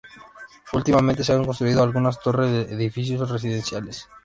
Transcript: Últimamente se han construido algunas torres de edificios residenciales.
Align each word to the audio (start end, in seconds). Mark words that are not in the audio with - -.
Últimamente 0.73 1.23
se 1.23 1.31
han 1.33 1.45
construido 1.45 1.83
algunas 1.83 2.19
torres 2.19 2.49
de 2.49 2.73
edificios 2.73 3.29
residenciales. 3.29 4.09